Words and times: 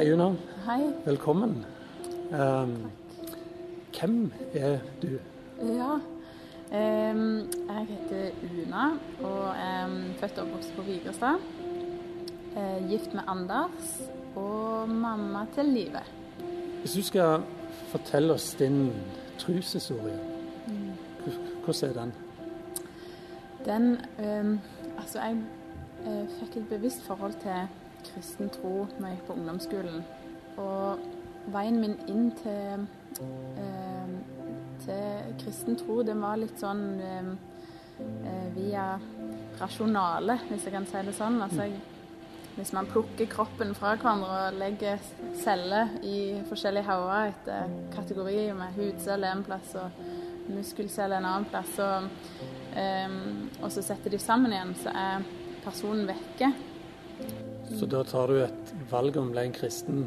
Hei, 0.00 0.14
Una. 0.14 0.34
Hei. 0.64 0.80
Velkommen. 1.04 1.66
Um, 2.30 2.90
hvem 3.92 4.32
er 4.54 4.78
du? 5.02 5.18
Ja. 5.60 5.98
um, 7.10 7.36
jeg 7.68 7.86
heter 7.88 8.30
Una 8.48 8.86
og 9.20 9.42
er 9.50 9.90
født 10.20 10.38
og 10.38 10.46
oppvokst 10.46 10.72
på 10.76 10.82
Vigrestad. 10.86 11.36
Eh, 12.56 12.88
gift 12.88 13.12
med 13.14 13.28
Anders 13.28 14.00
og 14.36 14.88
mamma 14.88 15.44
til 15.54 15.64
Live. 15.64 16.00
Hvis 16.80 16.92
du 16.92 17.02
skal 17.02 17.44
fortelle 17.92 18.32
oss 18.32 18.54
din 18.54 18.92
troshistorie, 19.38 20.16
hvordan 21.64 21.90
er 21.90 22.00
den? 22.00 22.14
Den 23.66 23.98
um, 24.18 24.60
Altså, 24.98 25.20
jeg 25.20 25.36
eh, 26.06 26.26
fikk 26.38 26.56
et 26.56 26.68
bevisst 26.68 27.02
forhold 27.02 27.32
til 27.32 27.68
kristen 28.08 28.50
tro 28.54 28.86
når 28.98 29.06
jeg 29.06 29.18
gikk 29.18 29.26
på 29.28 29.36
ungdomsskolen. 29.38 30.02
Og 30.60 31.06
veien 31.54 31.80
min 31.80 31.96
inn 32.10 32.30
til, 32.40 32.86
eh, 33.60 34.16
til 34.84 35.38
kristen 35.44 35.78
tro, 35.80 36.02
den 36.02 36.20
var 36.22 36.40
litt 36.40 36.58
sånn 36.60 36.84
eh, 37.00 37.32
via 38.56 38.92
rasjonale, 39.60 40.38
hvis 40.48 40.66
jeg 40.66 40.74
kan 40.74 40.88
si 40.88 41.02
det 41.06 41.16
sånn. 41.16 41.40
Altså, 41.44 41.68
jeg, 41.68 41.80
hvis 42.56 42.72
man 42.76 42.88
plukker 42.90 43.28
kroppen 43.30 43.74
fra 43.78 43.94
hverandre 43.96 44.30
og 44.48 44.58
legger 44.60 45.00
celler 45.40 45.92
i 46.04 46.40
forskjellige 46.48 46.88
hauger 46.88 47.30
etter 47.30 47.76
kategori, 47.94 48.38
med 48.58 48.76
hudceller 48.76 49.32
en 49.32 49.44
plass 49.46 49.76
og 49.80 50.02
muskelceller 50.50 51.20
en 51.20 51.28
annen 51.30 51.48
plass, 51.50 51.78
og, 51.78 52.10
em, 52.76 53.20
og 53.60 53.70
så 53.72 53.84
setter 53.86 54.12
de 54.12 54.20
sammen 54.20 54.52
igjen, 54.52 54.74
så 54.82 54.92
er 54.92 55.30
personen 55.64 56.10
vekke. 56.10 56.52
Så 57.78 57.86
da 57.86 58.02
tar 58.04 58.32
du 58.32 58.40
et 58.42 58.74
valg 58.90 59.16
om 59.20 59.30
å 59.30 59.34
bli 59.34 59.46
en 59.46 59.54
kristen 59.54 60.04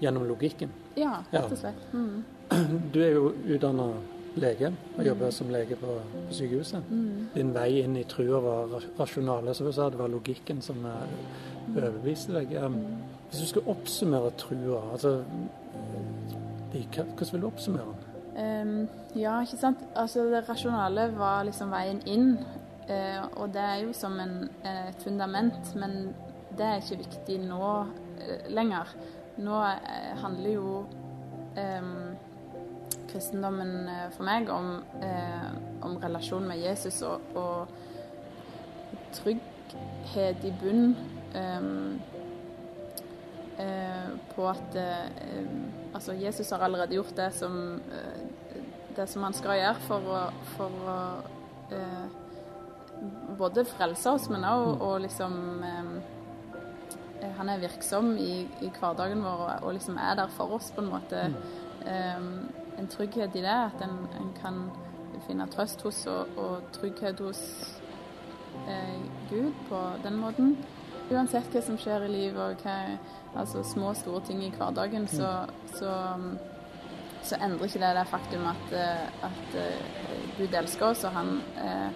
gjennom 0.00 0.26
logikken. 0.28 0.72
Ja, 0.98 1.18
rett 1.30 1.52
og 1.52 1.60
slett. 1.60 1.86
Mm. 1.92 2.24
Du 2.94 3.00
er 3.02 3.14
jo 3.16 3.30
utdanna 3.50 3.88
lege 4.40 4.70
og 4.96 5.06
jobber 5.06 5.30
som 5.34 5.50
lege 5.52 5.76
på, 5.78 5.96
på 6.12 6.34
sykehuset. 6.34 6.88
Din 7.34 7.52
vei 7.54 7.80
inn 7.82 7.96
i 7.96 8.04
trua 8.08 8.40
var 8.42 8.74
rasjonale, 8.98 9.54
som 9.54 9.68
du 9.68 9.72
sa. 9.72 9.88
Det 9.90 10.00
var 10.00 10.10
logikken 10.12 10.62
som 10.62 10.84
eh, 10.86 11.04
overbeviste 11.74 12.34
deg. 12.34 12.56
Um, 12.62 12.80
Hvis 13.30 13.40
du 13.40 13.46
skulle 13.46 13.70
oppsummere 13.74 14.34
trua, 14.38 14.82
altså 14.92 15.22
Hvordan 16.74 17.32
vil 17.32 17.40
du 17.40 17.46
oppsummere 17.46 17.84
den? 17.86 18.04
Um, 18.34 18.88
ja, 19.14 19.40
ikke 19.40 19.56
sant. 19.60 19.78
Altså, 19.94 20.24
det 20.30 20.48
rasjonale 20.48 21.08
var 21.14 21.44
liksom 21.46 21.70
veien 21.70 22.00
inn. 22.06 22.32
Uh, 22.88 23.22
og 23.40 23.52
det 23.54 23.62
er 23.62 23.76
jo 23.84 23.92
som 23.96 24.18
en, 24.20 24.48
eh, 24.66 24.88
et 24.90 25.04
fundament, 25.06 25.70
men 25.80 26.10
det 26.58 26.66
er 26.66 26.82
ikke 26.82 27.02
viktig 27.04 27.38
nå 27.46 27.70
eh, 28.20 28.46
lenger. 28.52 28.94
Nå 29.42 29.62
eh, 29.66 30.12
handler 30.22 30.54
jo 30.54 30.84
kristendommen 33.14 33.88
eh, 33.88 34.08
for 34.14 34.26
meg 34.26 34.50
om, 34.50 34.76
eh, 35.02 35.50
om 35.86 35.96
relasjon 36.02 36.46
med 36.48 36.58
Jesus 36.62 37.02
og, 37.06 37.20
og 37.38 37.68
trygghet 39.14 40.44
i 40.44 40.54
bunn. 40.60 40.96
em, 41.34 42.00
eh, 43.58 44.10
på 44.34 44.48
at 44.48 44.76
eh, 44.78 45.48
altså 45.94 46.12
Jesus 46.12 46.50
har 46.50 46.62
allerede 46.62 46.94
gjort 46.94 47.16
det 47.16 47.32
som, 47.34 47.80
det 48.96 49.08
som 49.08 49.22
han 49.22 49.34
skal 49.34 49.58
gjøre 49.58 49.80
for 49.88 50.10
å, 50.10 50.20
for 50.56 50.70
å 50.90 50.98
både 53.38 53.64
frelse 53.66 54.10
oss, 54.10 54.28
men 54.30 54.46
òg 54.46 54.82
og 54.82 55.00
liksom 55.02 55.34
Han 57.38 57.48
er 57.48 57.62
virksom 57.62 58.16
i, 58.18 58.44
i 58.62 58.70
hverdagen 58.78 59.22
vår 59.24 59.44
og, 59.46 59.52
og 59.62 59.74
liksom 59.78 59.98
er 59.98 60.14
der 60.18 60.32
for 60.36 60.56
oss 60.56 60.70
på 60.74 60.84
en 60.84 60.92
måte. 60.92 61.28
Eh, 61.86 62.28
en 62.78 62.88
trygghet 62.90 63.36
i 63.36 63.42
det, 63.44 63.58
at 63.70 63.82
en, 63.86 63.98
en 64.20 64.32
kan 64.40 64.64
finne 65.26 65.46
trøst 65.52 65.82
hos 65.86 66.06
og, 66.10 66.38
og 66.40 66.64
trygghet 66.74 67.20
hos 67.22 67.42
eh, 68.68 68.96
Gud 69.30 69.52
på 69.68 69.82
den 70.04 70.18
måten. 70.20 70.56
Uansett 71.12 71.52
hva 71.52 71.60
som 71.62 71.76
skjer 71.80 72.06
i 72.06 72.10
livet, 72.12 72.40
og 72.40 72.64
hva, 72.64 72.96
altså 73.36 73.62
små 73.66 73.92
og 73.92 74.00
store 74.00 74.24
ting 74.24 74.40
i 74.44 74.50
hverdagen, 74.54 75.06
så, 75.10 75.30
så, 75.76 75.92
så 77.22 77.38
endrer 77.44 77.68
ikke 77.68 77.82
det 77.84 77.92
det 77.98 78.06
faktum 78.10 78.48
at, 78.50 78.74
eh, 78.80 79.22
at 79.28 79.56
eh, 79.60 80.26
Gud 80.38 80.58
elsker 80.62 80.90
oss, 80.90 81.04
og 81.04 81.14
han, 81.14 81.36
eh, 81.60 81.88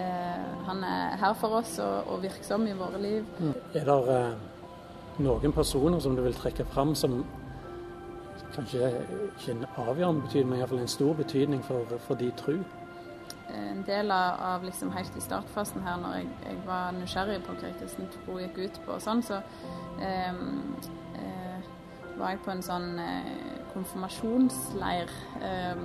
eh, 0.00 0.48
han 0.70 0.84
er 0.88 1.18
her 1.20 1.36
for 1.40 1.60
oss 1.60 1.76
og, 1.82 2.10
og 2.14 2.22
virksom 2.22 2.66
i 2.70 2.76
våre 2.78 3.02
liv. 3.02 3.26
Er 3.74 3.90
det 3.90 4.00
eh, 4.16 4.34
noen 5.22 5.52
personer 5.52 6.00
som 6.00 6.16
du 6.16 6.22
vil 6.22 6.34
trekke 6.34 6.64
fram 6.64 6.94
som 6.94 7.24
kanskje 8.54 8.90
ikke 9.36 9.52
en 9.52 9.66
avgjørende 9.76 10.22
betydning, 10.22 10.50
men 10.50 10.62
iallfall 10.62 10.82
en 10.82 10.90
stor 10.90 11.14
betydning 11.18 11.62
for, 11.66 11.98
for 12.06 12.18
de 12.18 12.30
tro? 12.38 12.58
en 13.54 13.82
del 13.86 14.10
av, 14.10 14.64
liksom 14.64 14.92
helt 14.94 15.16
i 15.16 15.22
startfasen 15.22 15.84
her, 15.84 15.98
når 16.00 16.16
jeg, 16.18 16.28
jeg 16.46 16.60
var 16.66 16.94
nysgjerrig 16.96 17.40
på 17.44 17.56
hva 17.58 17.72
kristen 17.78 18.08
tro 18.14 18.38
gikk 18.40 18.60
ut 18.64 18.80
på 18.86 18.96
og 18.96 19.02
sånn, 19.04 19.22
så 19.24 19.40
eh, 20.02 20.40
eh, 21.20 21.68
var 22.18 22.34
jeg 22.34 22.42
på 22.44 22.54
en 22.54 22.64
sånn 22.64 22.88
eh, 23.02 23.30
konfirmasjonsleir. 23.74 25.12
Eh, 25.42 25.84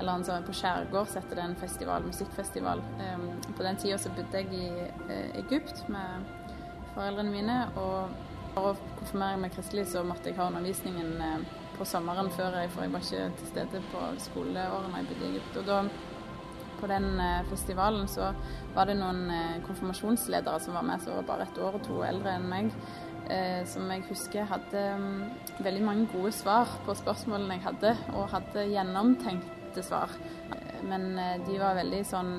eller 0.00 0.14
en 0.14 0.24
sånn, 0.24 0.46
på 0.46 0.56
Skjærgård 0.56 1.10
setter 1.12 1.36
det 1.36 1.44
en 1.44 1.58
festival, 1.60 2.06
musikkfestival. 2.08 2.82
Eh, 3.02 3.28
på 3.50 3.66
den 3.66 3.80
tida 3.82 4.00
så 4.00 4.12
bodde 4.16 4.42
jeg 4.42 4.52
i 4.56 4.88
eh, 5.10 5.40
Egypt 5.42 5.84
med 5.92 6.30
foreldrene 6.94 7.34
mine. 7.34 7.62
og 7.80 8.28
for 8.54 8.70
å 8.70 8.76
konfirmere 8.98 9.40
meg 9.40 9.54
kristelig 9.54 9.88
så 9.92 10.04
måtte 10.06 10.30
jeg 10.30 10.38
ha 10.38 10.48
undervisningen 10.50 11.12
eh, 11.24 11.42
på 11.76 11.86
sommeren 11.88 12.30
før 12.34 12.60
jeg, 12.60 12.70
for 12.74 12.84
jeg 12.84 12.94
var 12.94 13.04
ikke 13.06 13.28
til 13.40 13.50
stede 13.52 13.82
på 13.92 14.06
skoleårene 14.26 15.02
jeg 15.02 15.10
bodde 15.10 15.26
i 15.26 15.30
Egypt. 15.34 15.60
Og 15.60 15.68
da 15.68 15.78
på 16.80 16.88
den 16.90 17.06
eh, 17.20 17.44
festivalen 17.50 18.08
så 18.10 18.32
var 18.74 18.90
det 18.90 18.98
noen 19.00 19.22
eh, 19.34 19.60
konfirmasjonsledere 19.66 20.64
som 20.64 20.76
var 20.78 20.88
med, 20.88 21.04
som 21.04 21.20
var 21.20 21.28
bare 21.30 21.46
et 21.48 21.62
år 21.62 21.78
og 21.78 21.86
to 21.86 22.02
eldre 22.06 22.36
enn 22.38 22.50
meg. 22.50 22.74
Som 23.70 23.86
jeg 23.92 24.02
husker 24.08 24.46
hadde 24.48 24.80
mm, 24.98 25.18
veldig 25.62 25.82
mange 25.86 26.06
gode 26.10 26.32
svar 26.34 26.72
på 26.82 26.96
spørsmålene 26.98 27.60
jeg 27.60 27.62
hadde, 27.62 27.92
og 28.16 28.32
hadde 28.32 28.64
gjennomtenkte 28.72 29.84
svar. 29.86 30.16
Men 30.82 31.12
de 31.46 31.60
var 31.60 31.78
veldig 31.78 32.00
sånn 32.10 32.32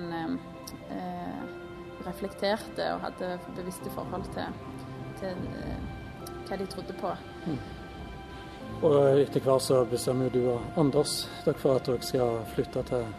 reflekterte 2.04 2.90
og 2.98 3.06
hadde 3.06 3.32
bevisste 3.56 3.94
forhold 3.96 4.28
til, 4.36 4.60
til 5.22 5.48
hva 6.52 6.60
de 6.60 6.68
trodde 6.70 6.96
på. 7.00 7.14
Og 8.82 9.20
etter 9.22 9.44
hvert 9.46 9.64
så 9.64 9.82
bestemmer 9.90 10.28
jo 10.28 10.34
du 10.36 10.48
og 10.54 10.80
Anders 10.82 11.26
dere 11.46 11.60
for 11.62 11.80
at 11.80 11.88
dere 11.88 12.06
skal 12.06 12.42
flytte 12.54 12.84
til, 12.90 13.10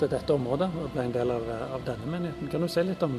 til 0.00 0.12
dette 0.12 0.34
området 0.34 0.70
og 0.80 0.92
bli 0.94 1.04
en 1.04 1.14
del 1.14 1.34
av, 1.34 1.48
av 1.76 1.84
denne 1.86 2.08
menigheten. 2.10 2.50
Kan 2.52 2.64
du 2.64 2.70
si 2.72 2.84
litt 2.86 3.02
om 3.06 3.18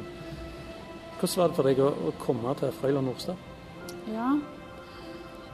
hvordan 1.22 1.38
var 1.38 1.52
det 1.52 1.56
for 1.56 1.70
deg 1.70 1.80
å, 1.82 1.90
å 2.10 2.14
komme 2.18 2.52
til 2.58 2.72
Frøyland 2.74 3.06
Nordstad? 3.06 3.42
Ja, 4.10 4.32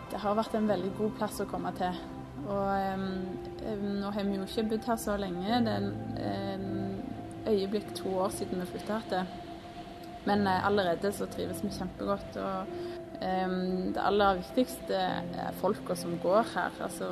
det 0.09 0.21
har 0.23 0.39
vært 0.39 0.55
en 0.57 0.71
veldig 0.71 0.95
god 0.97 1.19
plass 1.19 1.43
å 1.45 1.49
komme 1.51 1.75
til. 1.77 1.99
Og 2.49 2.71
em, 2.73 3.05
nå 4.01 4.13
har 4.15 4.25
vi 4.25 4.39
jo 4.39 4.47
ikke 4.47 4.65
bodd 4.71 4.89
her 4.89 5.01
så 5.03 5.19
lenge. 5.21 5.61
Det 5.67 5.75
er 5.75 6.55
en, 6.55 6.71
øyeblikk 7.49 7.93
to 7.97 8.11
år 8.21 8.33
siden 8.35 8.61
vi 8.61 8.71
flytta 8.73 9.03
her. 9.11 9.29
Men 10.29 10.47
eh, 10.49 10.67
allerede 10.67 11.13
så 11.13 11.29
trives 11.29 11.61
vi 11.65 11.71
kjempegodt. 11.73 12.41
Og 12.41 13.08
det 13.19 13.99
aller 13.99 14.39
viktigste 14.39 14.95
er 14.95 15.57
folka 15.59 15.97
som 15.99 16.15
går 16.23 16.53
her. 16.55 16.77
Altså 16.85 17.09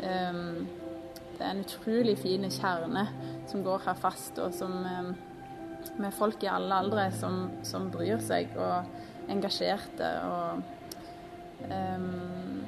Det 0.00 1.44
er 1.44 1.50
en 1.52 1.62
utrolig 1.62 2.16
fin 2.18 2.48
kjerne 2.50 3.04
som 3.46 3.62
går 3.62 3.84
her 3.86 4.00
fast, 4.00 4.40
og 4.42 4.50
som 4.54 4.74
med 6.00 6.12
folk 6.12 6.42
i 6.44 6.50
alle 6.50 6.80
aldre 6.82 7.06
som, 7.16 7.46
som 7.66 7.88
bryr 7.92 8.20
seg 8.24 8.52
og 8.58 9.30
engasjerte 9.30 10.10
og 10.26 10.62
um, 11.70 12.64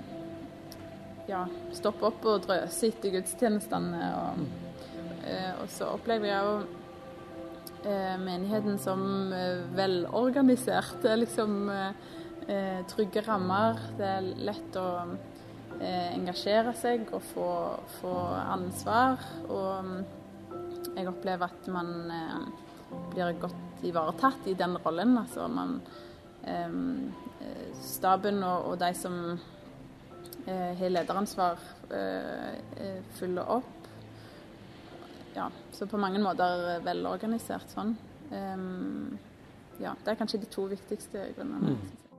ja, 1.28 1.42
stoppe 1.76 2.08
opp 2.08 2.28
og 2.28 2.46
drøse 2.46 2.90
etter 2.90 3.14
gudstjenestene. 3.16 4.06
Og, 4.20 4.46
eh, 5.26 5.52
og 5.62 5.68
så 5.72 5.92
opplever 5.94 6.30
jeg 6.30 6.48
jo 6.48 6.56
eh, 7.86 8.16
menigheten 8.22 8.80
som 8.82 9.32
eh, 9.34 9.62
velorganisert. 9.76 11.04
Er 11.04 11.20
liksom 11.24 11.70
eh, 12.48 12.80
trygge 12.90 13.22
rammer. 13.26 13.80
Det 13.98 14.08
er 14.08 14.28
lett 14.48 14.78
å 14.80 14.86
eh, 15.80 16.12
engasjere 16.14 16.74
seg 16.78 17.10
og 17.12 17.22
få, 17.32 17.48
få 18.00 18.14
ansvar. 18.42 19.22
Og 19.48 19.88
mm, 19.88 19.98
jeg 20.96 21.10
opplever 21.10 21.50
at 21.50 21.68
man 21.72 21.92
eh, 22.12 22.46
blir 23.12 23.36
godt 23.42 23.84
ivaretatt 23.86 24.48
i 24.50 24.56
den 24.58 24.78
rollen. 24.84 25.16
Altså 25.22 25.48
man 25.50 25.78
eh, 26.46 26.80
Staben 27.82 28.42
og, 28.46 28.72
og 28.72 28.80
de 28.80 28.92
som 28.94 29.16
eh, 30.46 30.72
har 30.78 30.92
lederansvar, 30.92 31.62
eh, 31.90 33.00
følger 33.18 33.56
opp. 33.58 33.78
Ja, 35.34 35.48
så 35.72 35.88
på 35.88 35.96
mange 35.96 36.20
måter 36.20 36.82
velorganisert 36.84 37.70
sånn. 37.72 37.94
Um, 38.32 39.18
ja, 39.80 39.94
det 40.04 40.12
er 40.12 40.18
kanskje 40.20 40.42
de 40.42 40.48
to 40.52 40.66
viktigste 40.68 41.30
grunnene. 41.36 41.72
jeg. 41.72 42.11